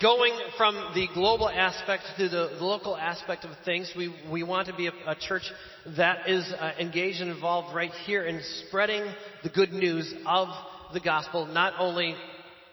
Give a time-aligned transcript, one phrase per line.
[0.00, 4.74] going from the global aspect to the local aspect of things, we, we want to
[4.74, 5.42] be a, a church
[5.96, 9.04] that is uh, engaged and involved right here in spreading
[9.42, 10.48] the good news of
[10.92, 12.14] the gospel, not only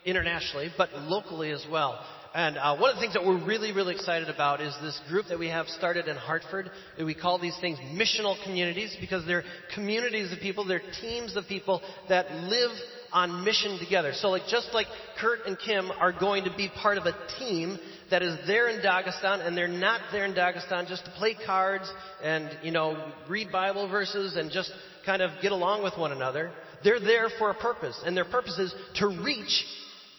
[0.05, 1.99] internationally, but locally as well.
[2.35, 5.27] And uh, one of the things that we're really, really excited about is this group
[5.29, 6.71] that we have started in Hartford.
[6.97, 9.43] We call these things missional communities because they're
[9.75, 12.71] communities of people, they're teams of people that live
[13.13, 14.11] on mission together.
[14.13, 14.87] So like just like
[15.19, 17.77] Kurt and Kim are going to be part of a team
[18.09, 21.91] that is there in Dagestan and they're not there in Dagestan just to play cards
[22.21, 24.71] and, you know, read Bible verses and just
[25.05, 26.51] kind of get along with one another.
[26.83, 29.63] They're there for a purpose and their purpose is to reach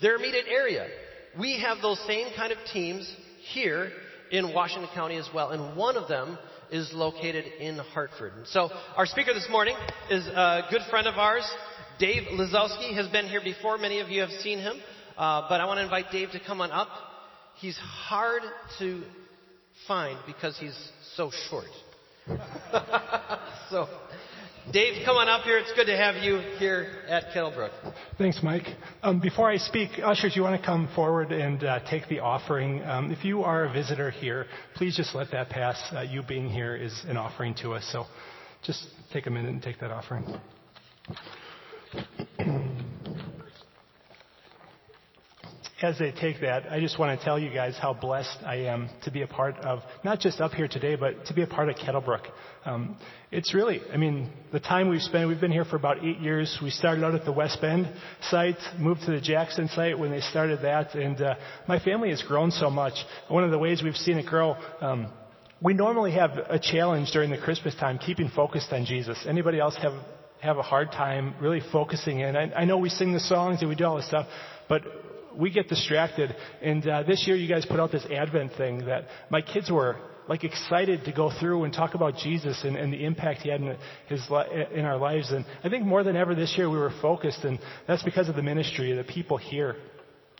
[0.00, 0.86] their immediate area.
[1.38, 3.12] We have those same kind of teams
[3.52, 3.90] here
[4.30, 6.38] in Washington County as well, and one of them
[6.70, 8.32] is located in Hartford.
[8.46, 9.76] So our speaker this morning
[10.10, 11.48] is a good friend of ours,
[11.98, 12.94] Dave Lazowski.
[12.94, 13.78] Has been here before.
[13.78, 14.80] Many of you have seen him,
[15.16, 16.88] uh, but I want to invite Dave to come on up.
[17.56, 18.42] He's hard
[18.78, 19.02] to
[19.86, 20.76] find because he's
[21.14, 21.66] so short.
[23.70, 23.88] so
[24.72, 25.58] Dave, come on up here.
[25.58, 27.70] It's good to have you here at Kettlebrook.
[28.16, 28.66] Thanks, Mike.
[29.02, 32.82] Um, before I speak, ushers, you want to come forward and uh, take the offering.
[32.82, 35.76] Um, if you are a visitor here, please just let that pass.
[35.92, 37.86] Uh, you being here is an offering to us.
[37.92, 38.06] So
[38.62, 40.24] just take a minute and take that offering.
[45.84, 48.88] As they take that, I just want to tell you guys how blessed I am
[49.02, 51.68] to be a part of, not just up here today, but to be a part
[51.68, 52.22] of Kettlebrook.
[52.64, 52.96] Um,
[53.30, 56.58] it's really, I mean, the time we've spent, we've been here for about eight years.
[56.62, 60.20] We started out at the West Bend site, moved to the Jackson site when they
[60.20, 61.34] started that, and uh,
[61.68, 62.94] my family has grown so much.
[63.28, 65.08] One of the ways we've seen it grow, um,
[65.60, 69.18] we normally have a challenge during the Christmas time keeping focused on Jesus.
[69.28, 69.92] Anybody else have
[70.44, 72.36] have a hard time really focusing in?
[72.36, 74.26] I, I know we sing the songs and we do all this stuff,
[74.68, 74.82] but
[75.36, 76.34] we get distracted.
[76.62, 79.96] And uh, this year, you guys put out this Advent thing that my kids were
[80.28, 83.60] like excited to go through and talk about Jesus and, and the impact he had
[83.60, 83.76] in
[84.08, 84.26] his
[84.72, 85.32] in our lives.
[85.32, 88.36] And I think more than ever this year, we were focused, and that's because of
[88.36, 89.76] the ministry, the people here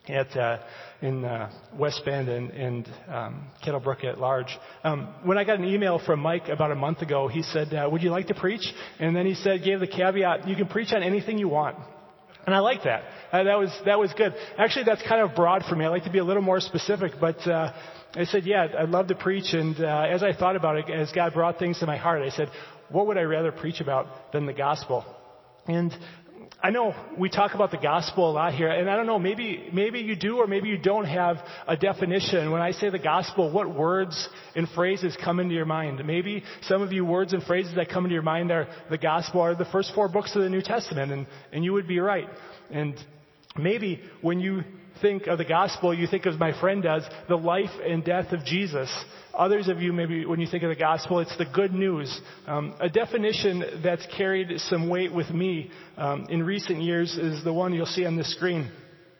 [0.08, 0.58] at uh,
[1.00, 4.56] in uh, West Bend and, and um, Kettlebrook at large.
[4.82, 7.88] Um, when I got an email from Mike about a month ago, he said, uh,
[7.90, 8.66] "Would you like to preach?"
[8.98, 11.76] And then he said, gave the caveat, "You can preach on anything you want."
[12.46, 13.04] And I like that.
[13.32, 14.34] Uh, that was that was good.
[14.58, 15.84] Actually, that's kind of broad for me.
[15.84, 17.72] I like to be a little more specific, but uh,
[18.16, 19.52] I said, yeah, I'd love to preach.
[19.54, 22.28] And uh, as I thought about it, as God brought things to my heart, I
[22.30, 22.48] said,
[22.90, 25.04] what would I rather preach about than the gospel?
[25.66, 25.92] And
[26.64, 29.68] I know we talk about the gospel a lot here, and I don't know, maybe,
[29.70, 31.36] maybe you do or maybe you don't have
[31.68, 32.50] a definition.
[32.50, 36.02] When I say the gospel, what words and phrases come into your mind?
[36.06, 39.42] Maybe some of you words and phrases that come into your mind are the gospel
[39.42, 42.30] are the first four books of the New Testament, and, and you would be right.
[42.70, 42.94] And
[43.58, 44.62] maybe when you
[45.00, 48.44] think of the gospel, you think as my friend does, the life and death of
[48.44, 48.92] Jesus.
[49.32, 52.20] Others of you, maybe when you think of the gospel, it's the good news.
[52.46, 57.52] Um, a definition that's carried some weight with me um, in recent years is the
[57.52, 58.70] one you'll see on the screen.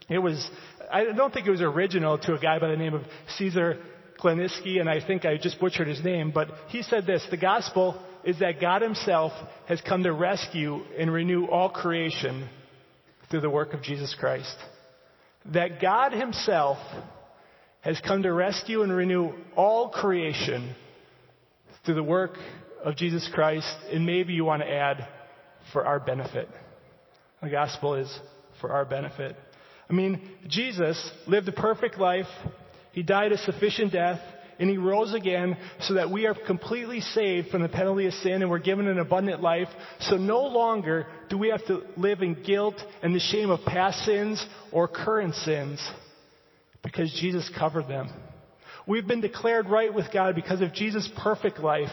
[0.09, 0.49] It was,
[0.93, 3.03] I don't think it was original to a guy by the name of
[3.39, 3.79] Caesar
[4.21, 8.01] Kliniski, and I think I just butchered his name, but he said this, the gospel
[8.23, 9.33] is that God himself
[9.67, 12.49] has come to rescue and renew all creation
[13.31, 14.57] through the work of Jesus Christ
[15.53, 16.79] that God Himself
[17.81, 20.75] has come to rescue and renew all creation
[21.85, 22.39] through the work
[22.83, 25.07] of Jesus Christ, and maybe you want to add,
[25.73, 26.49] for our benefit.
[27.43, 28.19] The gospel is
[28.61, 29.37] for our benefit.
[29.89, 32.27] I mean, Jesus lived a perfect life.
[32.93, 34.21] He died a sufficient death
[34.59, 38.43] and he rose again so that we are completely saved from the penalty of sin
[38.43, 39.69] and we're given an abundant life.
[40.01, 44.05] So no longer do we have to live in guilt and the shame of past
[44.05, 45.85] sins or current sins
[46.83, 48.09] because Jesus covered them.
[48.87, 51.93] We've been declared right with God because of Jesus' perfect life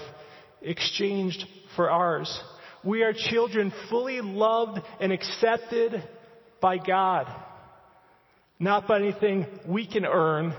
[0.61, 1.45] exchanged
[1.75, 2.39] for ours.
[2.83, 6.03] We are children fully loved and accepted
[6.59, 7.27] by God,
[8.59, 10.53] not by anything we can earn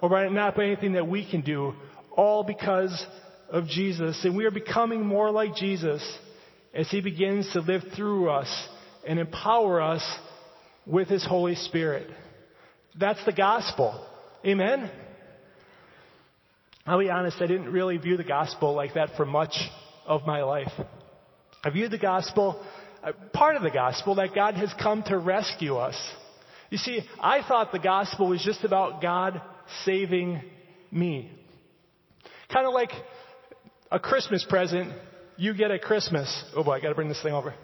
[0.00, 1.74] or by not by anything that we can do,
[2.12, 3.04] all because
[3.50, 4.24] of Jesus.
[4.24, 6.02] And we are becoming more like Jesus
[6.74, 8.68] as He begins to live through us
[9.06, 10.04] and empower us
[10.86, 12.08] with His Holy Spirit.
[12.98, 14.06] That's the gospel.
[14.44, 14.90] Amen?
[16.86, 19.54] I'll be honest, I didn't really view the gospel like that for much
[20.06, 20.70] of my life.
[21.64, 22.64] I viewed the gospel,
[23.02, 25.96] uh, part of the gospel, that God has come to rescue us.
[26.70, 29.40] You see, I thought the gospel was just about God
[29.84, 30.42] saving
[30.90, 31.30] me.
[32.52, 32.92] Kind of like
[33.90, 34.92] a Christmas present
[35.36, 36.44] you get at Christmas.
[36.54, 37.54] Oh boy, I gotta bring this thing over.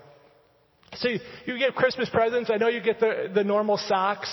[0.95, 2.51] So you, you get Christmas presents.
[2.53, 4.31] I know you get the, the normal socks,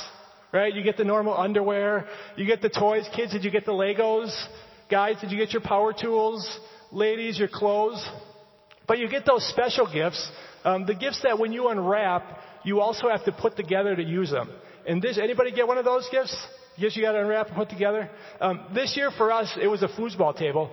[0.52, 0.74] right?
[0.74, 3.08] You get the normal underwear, you get the toys.
[3.16, 4.36] Kids, did you get the Legos?
[4.92, 6.60] Guys, did you get your power tools?
[6.92, 8.06] Ladies, your clothes?
[8.88, 10.30] But you get those special gifts,
[10.66, 14.32] um, the gifts that when you unwrap, you also have to put together to use
[14.32, 14.50] them.
[14.88, 16.36] And this, anybody get one of those gifts?
[16.80, 18.10] Gifts you got to unwrap and put together.
[18.40, 20.72] Um, this year for us, it was a foosball table.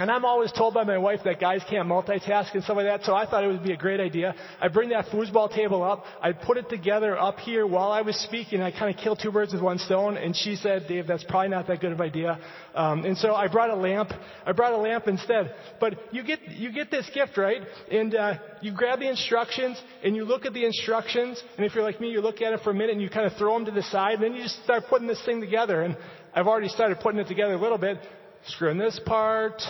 [0.00, 3.04] And I'm always told by my wife that guys can't multitask and stuff like that,
[3.04, 4.34] so I thought it would be a great idea.
[4.58, 8.16] I bring that foosball table up, I put it together up here while I was
[8.16, 11.24] speaking, I kind of killed two birds with one stone, and she said, Dave, that's
[11.24, 12.38] probably not that good of an idea.
[12.74, 14.10] Um, and so I brought a lamp,
[14.46, 15.54] I brought a lamp instead.
[15.80, 17.60] But you get, you get this gift, right?
[17.92, 21.84] And, uh, you grab the instructions, and you look at the instructions, and if you're
[21.84, 23.66] like me, you look at it for a minute, and you kind of throw them
[23.66, 25.94] to the side, and then you just start putting this thing together, and
[26.34, 27.98] I've already started putting it together a little bit,
[28.46, 29.60] screwing this part,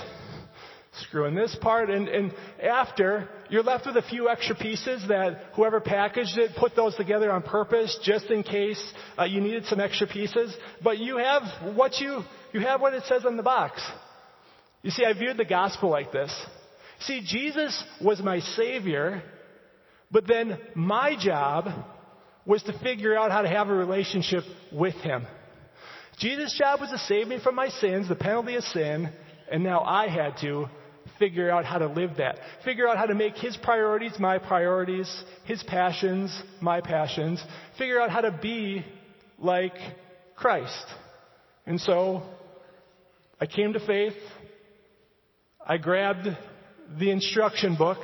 [1.09, 2.33] screwing this part, and, and
[2.63, 7.31] after, you're left with a few extra pieces that whoever packaged it put those together
[7.31, 8.83] on purpose just in case
[9.19, 10.55] uh, you needed some extra pieces.
[10.83, 13.81] But you have what you, you have what it says on the box.
[14.83, 16.35] You see, I viewed the gospel like this.
[17.01, 19.23] See, Jesus was my Savior,
[20.11, 21.69] but then my job
[22.47, 25.27] was to figure out how to have a relationship with Him.
[26.19, 29.11] Jesus' job was to save me from my sins, the penalty of sin,
[29.51, 30.67] and now I had to
[31.21, 32.39] figure out how to live that.
[32.65, 35.09] Figure out how to make his priorities my priorities,
[35.45, 37.41] his passions my passions.
[37.79, 38.85] Figure out how to be
[39.39, 39.77] like
[40.35, 40.85] Christ.
[41.67, 42.23] And so
[43.41, 44.17] I came to faith.
[45.65, 46.27] I grabbed
[46.99, 47.99] the instruction book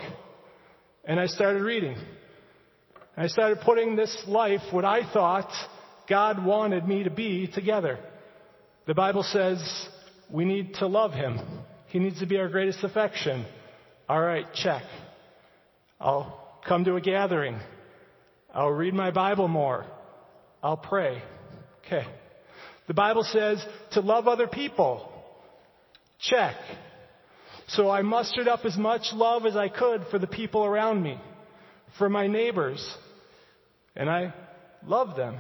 [1.05, 1.97] and I started reading.
[3.17, 5.51] I started putting this life, what I thought
[6.07, 7.99] God wanted me to be, together.
[8.87, 9.89] The Bible says
[10.31, 11.41] we need to love Him.
[11.97, 13.47] He needs to be our greatest affection.
[14.07, 14.83] All right, check.
[15.99, 17.59] I'll come to a gathering.
[18.53, 19.87] I'll read my Bible more.
[20.63, 21.23] I'll pray.
[21.87, 22.05] Okay.
[22.87, 25.11] The Bible says to love other people.
[26.21, 26.57] Check.
[27.69, 31.19] So I mustered up as much love as I could for the people around me,
[31.97, 32.87] for my neighbors,
[33.97, 34.35] and I
[34.87, 35.39] love them.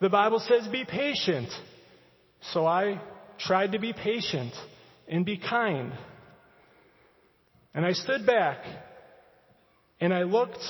[0.00, 1.48] The Bible says be patient.
[2.54, 3.00] So I
[3.38, 4.52] tried to be patient
[5.10, 5.92] and be kind.
[7.74, 8.64] And I stood back
[10.00, 10.62] and I looked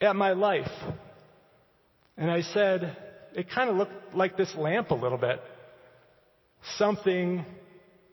[0.00, 0.70] at my life
[2.16, 2.96] and I said,
[3.34, 5.40] it kind of looked like this lamp a little bit.
[6.76, 7.44] Something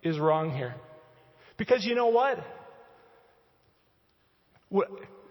[0.01, 0.73] is wrong here.
[1.57, 2.39] Because you know what?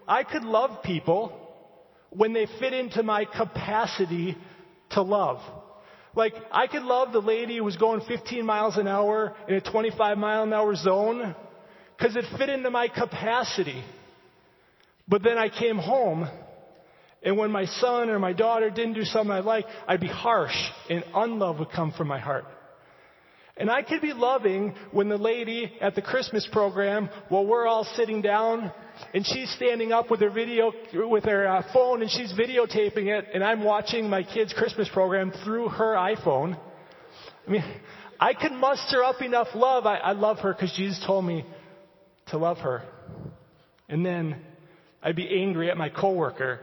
[0.07, 1.37] I could love people
[2.11, 4.37] when they fit into my capacity
[4.91, 5.39] to love.
[6.15, 9.61] Like, I could love the lady who was going 15 miles an hour in a
[9.61, 11.35] 25 mile an hour zone
[11.97, 13.83] because it fit into my capacity.
[15.07, 16.27] But then I came home,
[17.23, 20.55] and when my son or my daughter didn't do something I like, I'd be harsh,
[20.89, 22.45] and unlove would come from my heart.
[23.57, 27.83] And I could be loving when the lady at the Christmas program, while we're all
[27.83, 28.71] sitting down
[29.13, 33.25] and she's standing up with her video, with her uh, phone and she's videotaping it
[33.33, 36.57] and I'm watching my kid's Christmas program through her iPhone.
[37.47, 37.63] I mean,
[38.19, 39.85] I could muster up enough love.
[39.85, 41.45] I, I love her because Jesus told me
[42.27, 42.83] to love her.
[43.89, 44.39] And then
[45.03, 46.59] I'd be angry at my coworker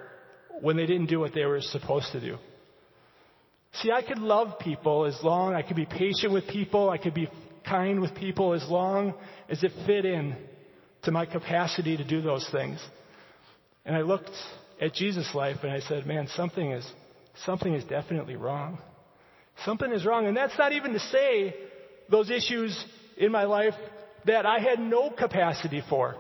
[0.61, 2.39] when they didn't do what they were supposed to do.
[3.83, 7.15] See, I could love people as long, I could be patient with people, I could
[7.15, 7.29] be
[7.65, 9.15] kind with people as long
[9.49, 10.35] as it fit in
[11.03, 12.85] to my capacity to do those things.
[13.85, 14.31] And I looked
[14.81, 16.91] at Jesus' life and I said, man, something is,
[17.45, 18.79] something is definitely wrong.
[19.65, 20.27] Something is wrong.
[20.27, 21.55] And that's not even to say
[22.11, 22.85] those issues
[23.17, 23.75] in my life
[24.27, 26.17] that I had no capacity for.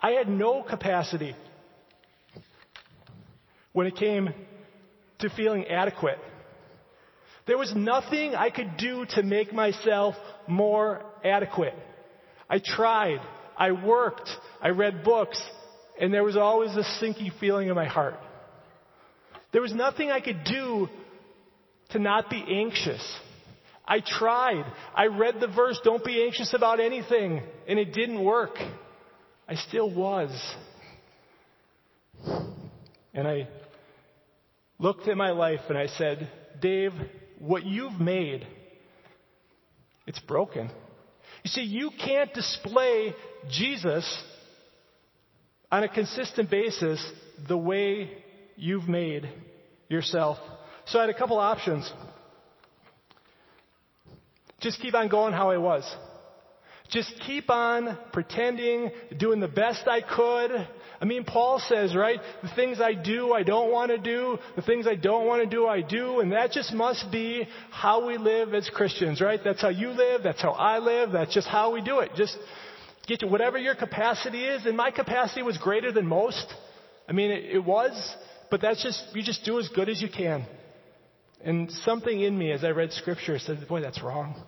[0.00, 1.34] I had no capacity
[3.72, 4.32] when it came
[5.20, 6.18] to feeling adequate.
[7.46, 10.14] There was nothing I could do to make myself
[10.48, 11.74] more adequate.
[12.50, 13.20] I tried.
[13.56, 14.28] I worked,
[14.60, 15.40] I read books,
[16.00, 18.18] and there was always a sinking feeling in my heart.
[19.52, 20.88] There was nothing I could do
[21.90, 23.02] to not be anxious.
[23.86, 24.64] I tried.
[24.94, 28.58] I read the verse, don't be anxious about anything, and it didn't work.
[29.48, 30.30] I still was.
[33.14, 33.48] And I
[34.78, 36.92] looked at my life and I said, Dave,
[37.38, 38.46] what you've made,
[40.06, 40.70] it's broken.
[41.42, 43.14] You see, you can't display
[43.50, 44.24] Jesus
[45.70, 47.04] on a consistent basis
[47.48, 48.10] the way
[48.56, 49.28] you've made
[49.88, 50.38] yourself.
[50.86, 51.90] So I had a couple options.
[54.60, 55.84] Just keep on going how I was.
[56.88, 60.68] Just keep on pretending, doing the best I could.
[61.00, 62.20] I mean, Paul says, right?
[62.42, 64.38] The things I do, I don't want to do.
[64.54, 66.20] The things I don't want to do, I do.
[66.20, 69.40] And that just must be how we live as Christians, right?
[69.42, 70.22] That's how you live.
[70.22, 71.12] That's how I live.
[71.12, 72.12] That's just how we do it.
[72.16, 72.36] Just
[73.06, 74.64] get to whatever your capacity is.
[74.64, 76.46] And my capacity was greater than most.
[77.08, 77.92] I mean, it, it was,
[78.50, 80.46] but that's just, you just do as good as you can.
[81.44, 84.42] And something in me as I read scripture said, boy, that's wrong.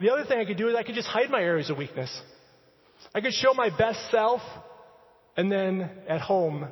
[0.00, 2.10] The other thing I could do is I could just hide my areas of weakness.
[3.14, 4.40] I could show my best self
[5.36, 6.68] and then at home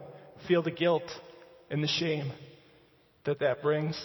[0.47, 1.05] feel the guilt
[1.71, 2.31] and the shame
[3.25, 4.01] that that brings.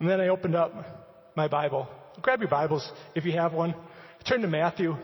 [0.00, 0.72] And then I opened up
[1.36, 1.88] my Bible.
[2.22, 3.74] Grab your Bibles if you have one.
[4.28, 4.96] Turn to Matthew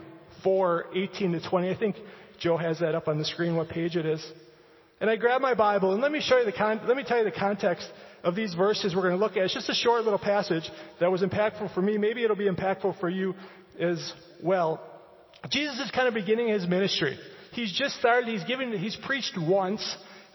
[0.43, 1.69] 4, 18 to 20.
[1.69, 1.95] I think
[2.39, 4.25] Joe has that up on the screen, what page it is.
[5.01, 7.17] And I grabbed my Bible, and let me show you the con- let me tell
[7.17, 7.87] you the context
[8.23, 9.43] of these verses we're going to look at.
[9.43, 10.69] It's just a short little passage
[10.99, 11.97] that was impactful for me.
[11.97, 13.35] Maybe it'll be impactful for you
[13.79, 14.81] as well.
[15.49, 17.17] Jesus is kind of beginning his ministry.
[17.55, 18.27] He's just started.
[18.27, 18.77] He's given.
[18.77, 19.81] He's preached once.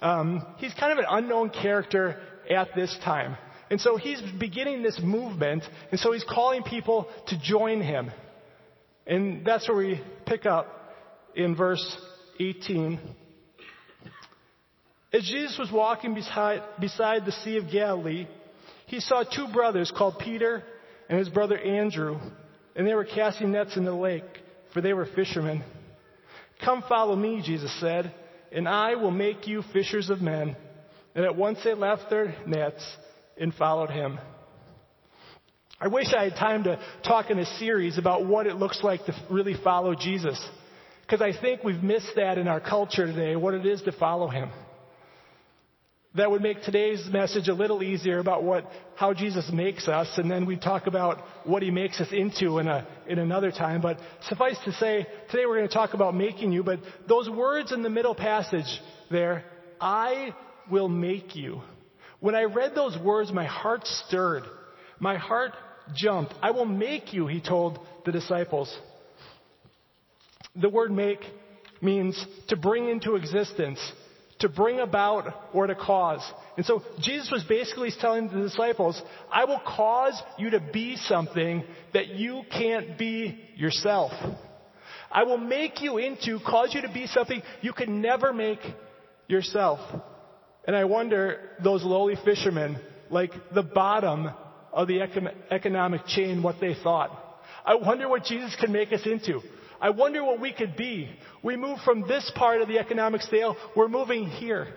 [0.00, 2.16] Um, he's kind of an unknown character
[2.48, 3.36] at this time,
[3.70, 5.62] and so he's beginning this movement.
[5.90, 8.10] And so he's calling people to join him,
[9.06, 10.94] and that's where we pick up
[11.36, 11.84] in verse
[12.40, 12.98] 18.
[15.12, 18.26] As Jesus was walking beside, beside the Sea of Galilee,
[18.86, 20.62] he saw two brothers called Peter
[21.10, 22.18] and his brother Andrew,
[22.74, 24.24] and they were casting nets in the lake,
[24.72, 25.62] for they were fishermen.
[26.64, 28.12] Come follow me, Jesus said,
[28.52, 30.57] and I will make you fishers of men.
[31.14, 32.85] And at once they left their nets
[33.38, 34.19] and followed him.
[35.81, 39.07] I wish I had time to talk in a series about what it looks like
[39.07, 40.38] to really follow Jesus.
[41.02, 44.29] Because I think we've missed that in our culture today, what it is to follow
[44.29, 44.50] him
[46.17, 48.64] that would make today's message a little easier about what,
[48.97, 52.67] how Jesus makes us, and then we talk about what he makes us into in,
[52.67, 53.81] a, in another time.
[53.81, 53.99] But
[54.29, 57.83] suffice to say, today we're going to talk about making you, but those words in
[57.83, 59.45] the middle passage there,
[59.81, 60.35] I
[60.69, 61.61] will make you.
[62.19, 64.43] When I read those words, my heart stirred.
[64.99, 65.52] My heart
[65.95, 66.35] jumped.
[66.43, 68.76] I will make you, he told the disciples.
[70.57, 71.21] The word make
[71.81, 73.79] means to bring into existence
[74.40, 76.23] to bring about or to cause.
[76.56, 79.00] And so Jesus was basically telling the disciples,
[79.32, 84.12] I will cause you to be something that you can't be yourself.
[85.11, 88.61] I will make you into, cause you to be something you could never make
[89.28, 89.80] yourself.
[90.66, 92.78] And I wonder, those lowly fishermen,
[93.11, 94.30] like the bottom
[94.73, 95.00] of the
[95.50, 97.11] economic chain, what they thought.
[97.64, 99.40] I wonder what Jesus can make us into.
[99.80, 101.08] I wonder what we could be.
[101.42, 104.68] We move from this part of the economic scale, we're moving here.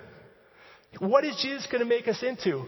[0.99, 2.65] What is Jesus going to make us into?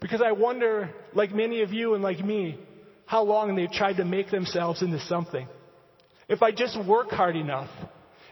[0.00, 2.58] Because I wonder, like many of you and like me,
[3.06, 5.48] how long they've tried to make themselves into something.
[6.28, 7.70] If I just work hard enough,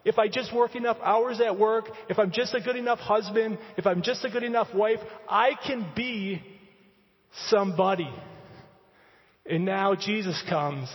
[0.05, 3.59] if I just work enough hours at work, if I'm just a good enough husband,
[3.77, 6.43] if I'm just a good enough wife, I can be
[7.49, 8.11] somebody.
[9.47, 10.89] And now Jesus comes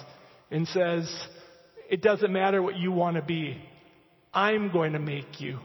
[0.50, 1.12] and says,
[1.92, 3.62] it doesn't matter what you want to be.
[4.34, 5.60] I'm going to make you.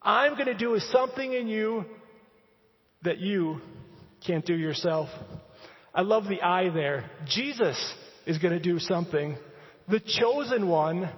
[0.00, 1.84] I'm going to do something in you
[3.02, 3.60] that you
[4.24, 5.08] can't do yourself.
[5.92, 7.10] I love the I there.
[7.26, 7.76] Jesus
[8.26, 9.36] is going to do something.
[9.88, 11.10] The chosen one,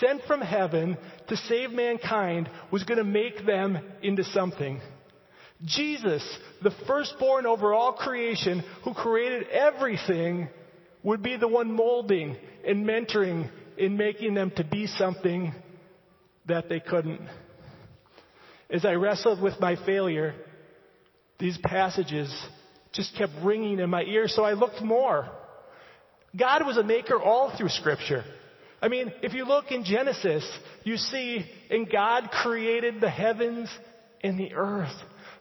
[0.00, 0.96] sent from heaven
[1.28, 4.80] to save mankind, was going to make them into something.
[5.64, 10.48] Jesus, the firstborn over all creation, who created everything,
[11.04, 15.52] would be the one molding and mentoring in making them to be something
[16.46, 17.20] that they couldn't.
[18.70, 20.34] As I wrestled with my failure,
[21.38, 22.34] these passages
[22.92, 25.28] just kept ringing in my ears, so I looked more.
[26.36, 28.24] God was a maker all through Scripture.
[28.80, 30.48] I mean, if you look in Genesis,
[30.84, 33.70] you see, and God created the heavens
[34.22, 34.94] and the earth.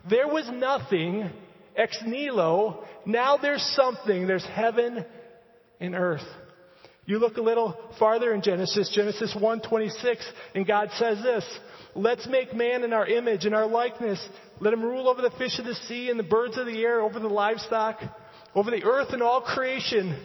[0.10, 1.30] There was nothing
[1.75, 2.86] ex nihilo.
[3.06, 4.27] Now there's something.
[4.27, 5.06] There's heaven
[5.80, 6.25] and earth.
[7.05, 11.45] You look a little farther in Genesis, Genesis 1:26, and God says this,
[11.93, 14.27] "Let's make man in our image, in our likeness.
[14.59, 17.01] Let him rule over the fish of the sea and the birds of the air,
[17.01, 18.01] over the livestock,
[18.55, 20.15] over the earth and all creation,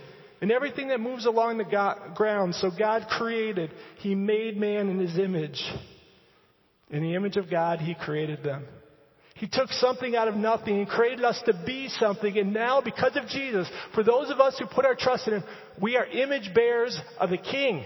[0.41, 4.99] and everything that moves along the go- ground." So God created, he made man in
[4.99, 5.63] his image.
[6.91, 8.67] In the image of God, he created them.
[9.41, 12.37] He took something out of nothing and created us to be something.
[12.37, 15.45] And now, because of Jesus, for those of us who put our trust in Him,
[15.81, 17.83] we are image bearers of the King.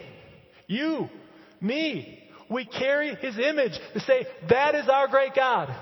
[0.66, 1.08] You,
[1.60, 5.72] me, we carry His image to say, that is our great God.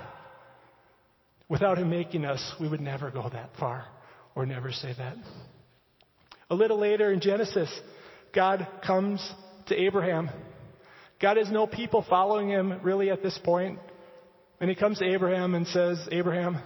[1.49, 3.87] Without Him making us, we would never go that far
[4.35, 5.15] or never say that.
[6.51, 7.69] A little later in Genesis,
[8.31, 9.27] God comes
[9.69, 10.29] to Abraham.
[11.19, 13.79] God has no people following him really at this point.
[14.63, 16.57] And he comes to Abraham and says, Abraham,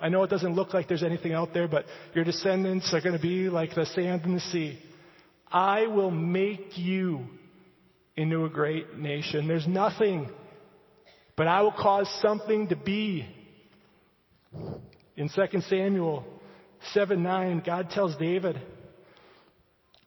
[0.00, 3.14] I know it doesn't look like there's anything out there, but your descendants are going
[3.14, 4.80] to be like the sand in the sea.
[5.46, 7.24] I will make you
[8.16, 9.46] into a great nation.
[9.46, 10.28] There's nothing,
[11.36, 13.24] but I will cause something to be.
[15.16, 16.24] In 2 Samuel
[16.94, 18.60] 7 9, God tells David,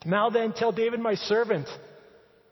[0.05, 1.69] Now then, tell David, my servant,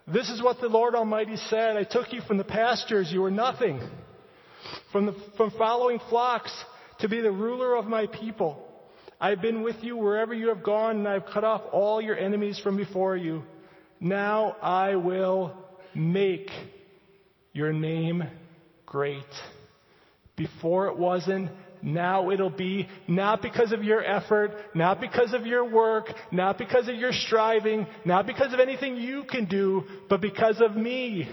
[0.08, 1.76] this is what the Lord Almighty said.
[1.76, 3.82] I took you from the pastures, you were nothing.
[4.92, 6.52] From, the, from following flocks
[7.00, 8.66] to be the ruler of my people.
[9.22, 12.60] I've been with you wherever you have gone, and I've cut off all your enemies
[12.64, 13.44] from before you.
[14.00, 15.56] Now I will
[15.94, 16.50] make
[17.52, 18.24] your name
[18.86, 19.24] great.
[20.38, 21.50] Before it wasn't,
[21.82, 26.88] now it'll be, not because of your effort, not because of your work, not because
[26.88, 31.28] of your striving, not because of anything you can do, but because of me.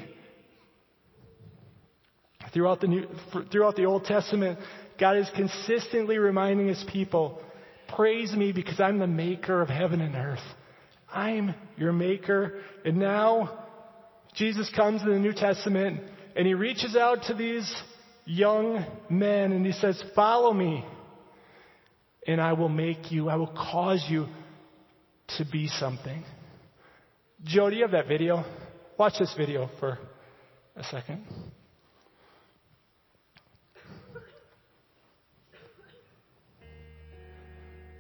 [2.57, 3.07] Throughout the, New,
[3.53, 4.59] throughout the Old Testament,
[4.99, 7.39] God is consistently reminding his people,
[7.95, 10.39] praise me because I'm the maker of heaven and earth.
[11.13, 12.55] I'm your maker.
[12.83, 13.67] And now,
[14.35, 16.01] Jesus comes in the New Testament
[16.35, 17.71] and he reaches out to these
[18.25, 20.83] young men and he says, follow me
[22.27, 24.29] and I will make you, I will cause you
[25.37, 26.25] to be something.
[27.45, 28.47] Joe, do you have that video?
[28.99, 29.99] Watch this video for
[30.75, 31.27] a second.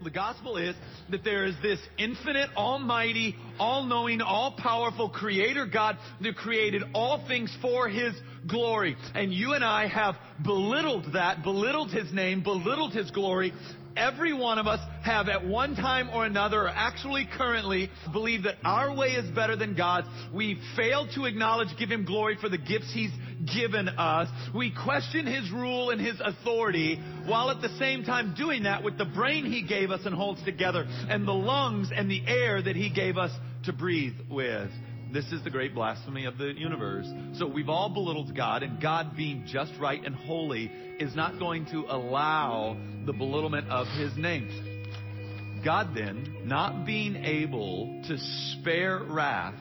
[0.06, 0.76] The gospel is
[1.10, 7.88] that there is this infinite, almighty, all-knowing, all-powerful creator God that created all things for
[7.88, 8.14] his
[8.46, 8.96] glory.
[9.16, 13.52] And you and I have belittled that, belittled his name, belittled his glory,
[13.96, 18.56] every one of us have at one time or another, or actually currently, believe that
[18.64, 20.06] our way is better than God's.
[20.32, 23.10] We fail to acknowledge, give Him glory for the gifts He's
[23.54, 24.28] given us.
[24.54, 28.98] We question His rule and His authority, while at the same time doing that with
[28.98, 32.76] the brain He gave us and holds together, and the lungs and the air that
[32.76, 33.32] He gave us
[33.64, 34.70] to breathe with.
[35.12, 37.06] This is the great blasphemy of the universe.
[37.38, 40.66] So we've all belittled God, and God being just right and holy
[40.98, 45.62] is not going to allow the belittlement of his name.
[45.64, 48.18] God then, not being able to
[48.60, 49.54] spare wrath,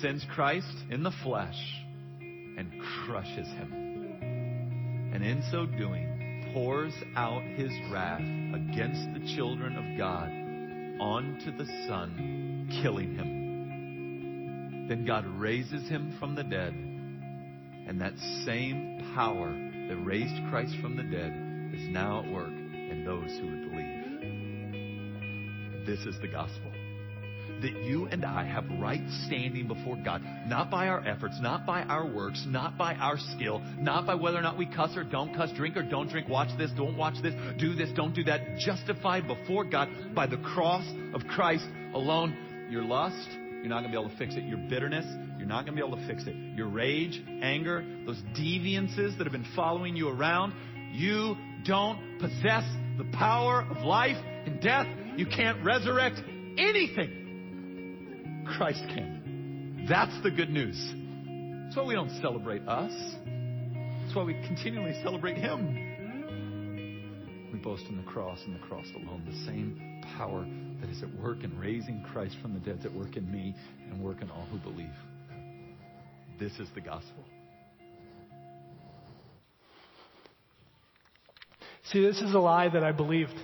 [0.00, 1.58] sends Christ in the flesh
[2.20, 2.70] and
[3.04, 5.10] crushes him.
[5.12, 6.09] And in so doing,
[6.52, 10.28] pours out his wrath against the children of God
[11.00, 14.86] onto the Son, killing him.
[14.88, 16.74] Then God raises him from the dead.
[16.74, 21.32] And that same power that raised Christ from the dead
[21.74, 24.00] is now at work in those who would believe.
[25.86, 26.72] This is the gospel.
[27.62, 31.82] That you and I have right standing before God, not by our efforts, not by
[31.82, 35.34] our works, not by our skill, not by whether or not we cuss or don't
[35.34, 38.56] cuss, drink or don't drink, watch this, don't watch this, do this, don't do that.
[38.58, 42.68] Justified before God by the cross of Christ alone.
[42.70, 44.44] Your lust, you're not going to be able to fix it.
[44.44, 45.04] Your bitterness,
[45.38, 46.34] you're not going to be able to fix it.
[46.56, 50.54] Your rage, anger, those deviances that have been following you around,
[50.92, 52.64] you don't possess
[52.96, 54.86] the power of life and death.
[55.16, 56.22] You can't resurrect
[56.56, 57.19] anything.
[58.56, 59.86] Christ came.
[59.88, 60.76] That's the good news.
[61.64, 62.92] That's why we don't celebrate us.
[64.02, 65.88] That's why we continually celebrate Him.
[67.52, 69.24] We boast in the cross and the cross alone.
[69.26, 70.44] The same power
[70.80, 73.54] that is at work in raising Christ from the dead is at work in me
[73.90, 74.94] and work in all who believe.
[76.38, 77.24] This is the gospel.
[81.84, 83.34] See, this is a lie that I believed.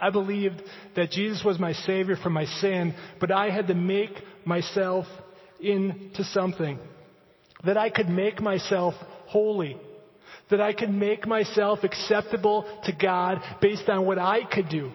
[0.00, 0.62] I believed
[0.96, 4.12] that Jesus was my Savior for my sin, but I had to make
[4.44, 5.06] myself
[5.60, 6.78] into something.
[7.64, 8.94] That I could make myself
[9.26, 9.76] holy.
[10.50, 14.92] That I could make myself acceptable to God based on what I could do.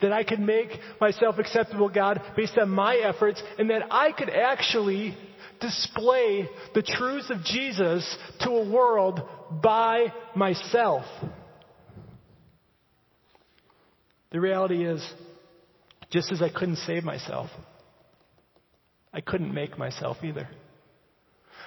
[0.00, 4.12] That I could make myself acceptable to God based on my efforts and that I
[4.12, 5.16] could actually
[5.60, 9.20] display the truths of Jesus to a world
[9.62, 11.04] by myself.
[14.30, 15.06] The reality is,
[16.10, 17.50] just as I couldn't save myself,
[19.12, 20.48] I couldn't make myself either.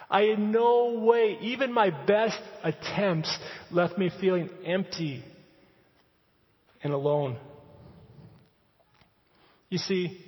[0.10, 3.36] I in no way, even my best attempts,
[3.72, 5.24] left me feeling empty
[6.84, 7.38] and alone.
[9.70, 10.20] You see,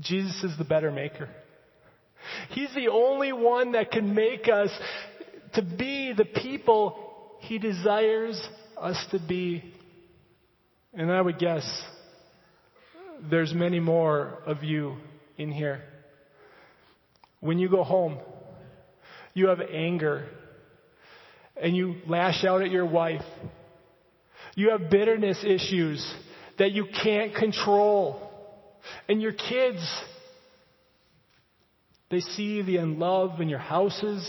[0.00, 1.28] Jesus is the better maker.
[2.50, 4.70] He's the only one that can make us
[5.54, 8.40] to be the people He desires
[8.78, 9.74] us to be.
[10.92, 11.64] And I would guess
[13.30, 14.96] there's many more of you
[15.36, 15.82] in here.
[17.40, 18.18] When you go home,
[19.34, 20.26] you have anger
[21.60, 23.24] and you lash out at your wife.
[24.56, 26.04] You have bitterness issues
[26.58, 28.20] that you can't control.
[29.08, 29.80] And your kids,
[32.10, 34.28] they see the unlove in your houses.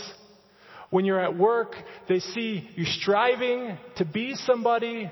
[0.90, 1.74] When you're at work,
[2.08, 5.10] they see you striving to be somebody.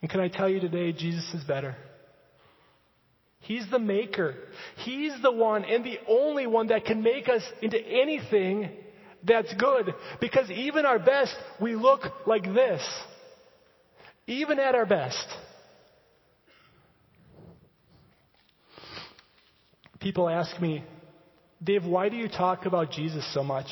[0.00, 1.76] And can I tell you today, Jesus is better.
[3.40, 4.34] He's the maker.
[4.84, 8.70] He's the one and the only one that can make us into anything
[9.24, 9.94] that's good.
[10.20, 12.86] Because even our best, we look like this.
[14.26, 15.26] Even at our best.
[20.00, 20.84] People ask me,
[21.62, 23.66] Dave, why do you talk about Jesus so much?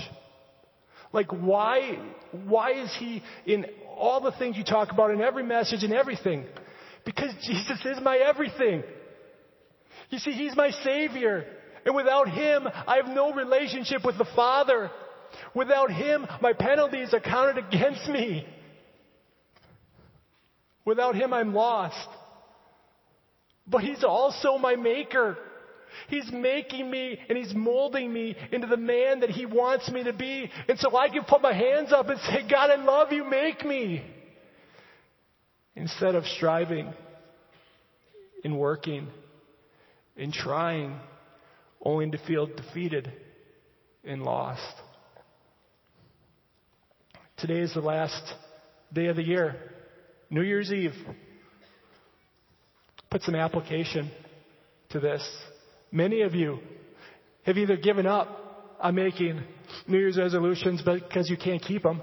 [1.12, 1.99] Like, why,
[2.33, 6.45] why is he in all the things you talk about in every message and everything?
[7.05, 8.83] Because Jesus is my everything.
[10.11, 11.45] You see, he's my Savior.
[11.85, 14.91] And without him, I have no relationship with the Father.
[15.55, 18.47] Without him, my penalties are counted against me.
[20.85, 22.09] Without him, I'm lost.
[23.67, 25.37] But he's also my maker.
[26.09, 30.12] He's making me and He's molding me into the man that He wants me to
[30.12, 30.51] be.
[30.68, 33.64] And so I can put my hands up and say, God, I love you, make
[33.64, 34.05] me.
[35.75, 36.92] Instead of striving
[38.44, 39.09] and working
[40.16, 40.99] and trying
[41.83, 43.12] only to feel defeated
[44.05, 44.62] and lost.
[47.38, 48.22] Today is the last
[48.92, 49.57] day of the year,
[50.31, 50.94] New Year's Eve.
[53.11, 54.11] Put some application
[54.90, 55.22] to this.
[55.97, 56.59] Many of you
[57.45, 59.41] have either given up on making
[59.89, 62.03] New Year's resolutions because you can't keep them,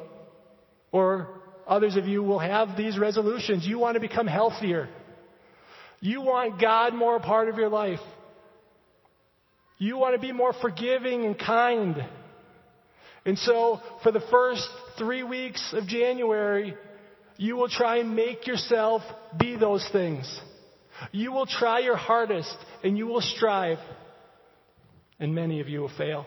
[0.91, 1.27] or
[1.67, 3.67] others of you will have these resolutions.
[3.67, 4.89] You want to become healthier.
[5.99, 7.99] You want God more a part of your life.
[9.77, 12.03] You want to be more forgiving and kind.
[13.27, 16.73] And so, for the first three weeks of January,
[17.37, 19.03] you will try and make yourself
[19.37, 20.41] be those things.
[21.11, 23.79] You will try your hardest and you will strive,
[25.19, 26.25] and many of you will fail.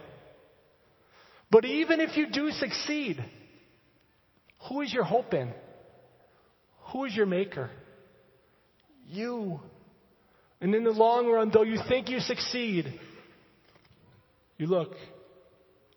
[1.50, 3.22] But even if you do succeed,
[4.68, 5.52] who is your hope in?
[6.92, 7.70] Who is your maker?
[9.06, 9.60] You.
[10.60, 12.98] And in the long run, though you think you succeed,
[14.56, 14.92] you look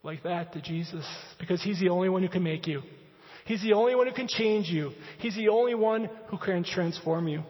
[0.04, 1.06] like that to Jesus
[1.40, 2.82] because He's the only one who can make you.
[3.46, 4.92] He's the only one who can change you.
[5.20, 7.44] He's the only one who can transform you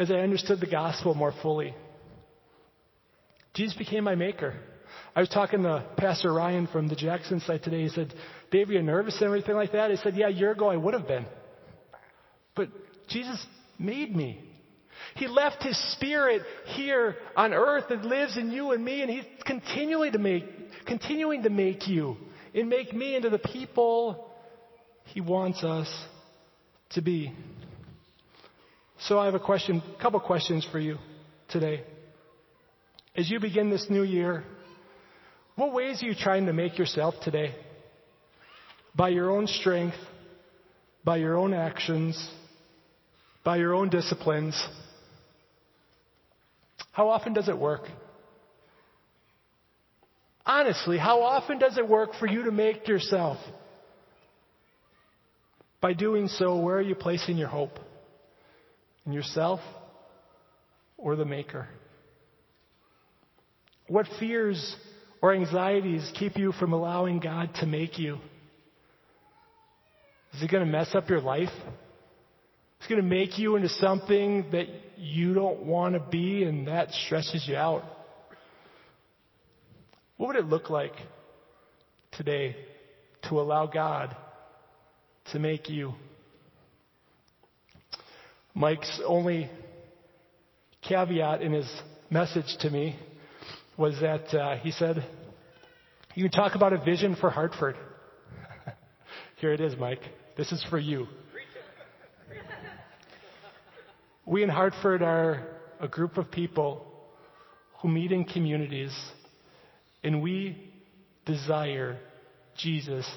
[0.00, 1.74] as I understood the gospel more fully.
[3.52, 4.54] Jesus became my maker.
[5.14, 7.82] I was talking to Pastor Ryan from the Jackson site today.
[7.82, 8.14] He said,
[8.50, 9.90] Dave, are you nervous and everything like that?
[9.90, 11.26] I said, Yeah, a year ago I would have been.
[12.56, 12.68] But
[13.08, 13.44] Jesus
[13.78, 14.42] made me.
[15.16, 16.42] He left His Spirit
[16.76, 20.44] here on earth that lives in you and me, and He's continually to make,
[20.86, 22.16] continuing to make you
[22.54, 24.30] and make me into the people
[25.04, 25.92] He wants us
[26.90, 27.34] to be.
[29.04, 30.98] So I have a question, a couple questions for you
[31.48, 31.84] today.
[33.16, 34.44] As you begin this new year,
[35.56, 37.54] what ways are you trying to make yourself today?
[38.94, 39.96] By your own strength,
[41.02, 42.30] by your own actions,
[43.42, 44.62] by your own disciplines.
[46.92, 47.82] How often does it work?
[50.44, 53.38] Honestly, how often does it work for you to make yourself?
[55.80, 57.78] By doing so, where are you placing your hope?
[59.06, 59.60] In yourself
[60.96, 61.68] or the Maker?
[63.88, 64.76] What fears
[65.20, 68.18] or anxieties keep you from allowing God to make you?
[70.34, 71.48] Is it going to mess up your life?
[72.78, 76.90] It's going to make you into something that you don't want to be and that
[76.92, 77.82] stresses you out.
[80.16, 80.92] What would it look like
[82.12, 82.56] today
[83.28, 84.14] to allow God
[85.32, 85.94] to make you?
[88.60, 89.48] Mike's only
[90.86, 91.66] caveat in his
[92.10, 92.94] message to me
[93.78, 95.02] was that uh, he said,
[96.14, 97.74] You talk about a vision for Hartford.
[99.36, 100.02] Here it is, Mike.
[100.36, 101.06] This is for you.
[104.26, 105.42] We in Hartford are
[105.80, 106.86] a group of people
[107.80, 108.94] who meet in communities,
[110.04, 110.70] and we
[111.24, 111.98] desire
[112.58, 113.10] Jesus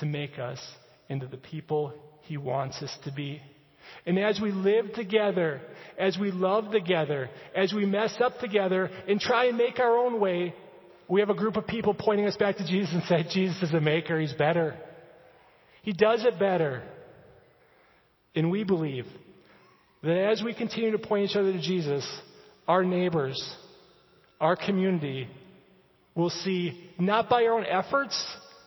[0.00, 0.60] to make us
[1.08, 3.40] into the people he wants us to be.
[4.06, 5.60] And as we live together,
[5.98, 10.20] as we love together, as we mess up together and try and make our own
[10.20, 10.54] way,
[11.08, 13.74] we have a group of people pointing us back to Jesus and say, Jesus is
[13.74, 14.76] a maker, He's better.
[15.82, 16.82] He does it better.
[18.34, 19.06] And we believe
[20.02, 22.08] That as we continue to point each other to Jesus,
[22.66, 23.56] our neighbors,
[24.40, 25.28] our community
[26.14, 28.14] will see, not by our own efforts,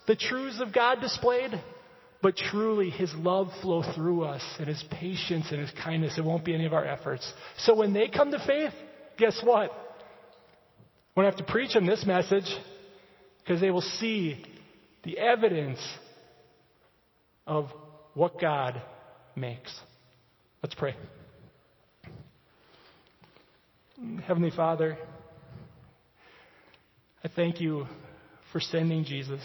[0.07, 1.51] the truths of God displayed,
[2.25, 6.17] but truly His love flow through us and His patience and His kindness.
[6.17, 7.31] It won't be any of our efforts.
[7.59, 8.73] So when they come to faith,
[9.15, 9.69] guess what?
[11.15, 12.51] We don't have to preach them this message
[13.43, 14.43] because they will see
[15.03, 15.77] the evidence
[17.45, 17.67] of
[18.15, 18.81] what God
[19.35, 19.71] makes.
[20.63, 20.95] Let's pray.
[24.25, 24.97] Heavenly Father,
[27.23, 27.85] I thank you
[28.51, 29.41] for sending Jesus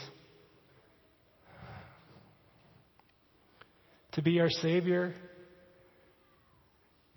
[4.12, 5.14] to be our Savior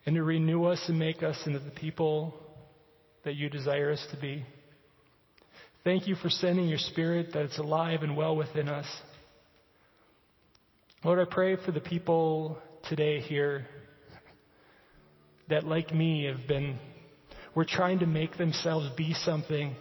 [0.06, 2.34] and to renew us and make us into the people
[3.24, 4.46] that you desire us to be.
[5.84, 8.86] Thank you for sending your Spirit that it's alive and well within us.
[11.04, 13.66] Lord, I pray for the people today here
[15.50, 16.80] that, like me, have been,
[17.54, 19.76] were trying to make themselves be something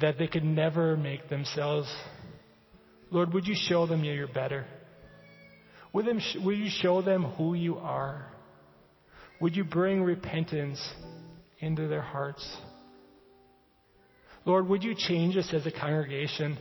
[0.00, 1.90] that they could never make themselves.
[3.10, 4.66] Lord, would you show them you're better?
[5.92, 8.26] Would, them, would you show them who you are?
[9.40, 10.80] Would you bring repentance
[11.58, 12.44] into their hearts?
[14.44, 16.56] Lord, would you change us as a congregation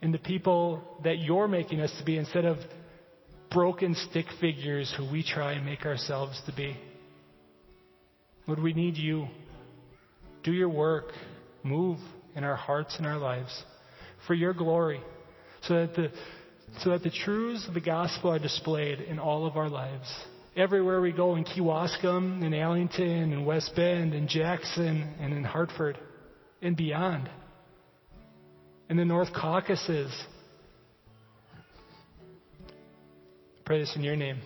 [0.00, 2.58] into people that you're making us to be instead of
[3.50, 6.76] broken stick figures who we try and make ourselves to be?
[8.46, 9.28] Lord, we need you.
[10.44, 11.06] Do your work.
[11.62, 11.98] Move
[12.34, 13.64] in our hearts and our lives
[14.26, 15.00] for your glory
[15.62, 16.10] so that the
[16.80, 20.08] so that the truths of the gospel are displayed in all of our lives.
[20.56, 25.98] Everywhere we go in Kewaskum, in Allenton, in West Bend, in Jackson, and in Hartford,
[26.62, 27.28] and beyond.
[28.88, 30.12] In the North Caucasus.
[33.64, 34.40] Pray this in your name.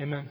[0.00, 0.28] Amen.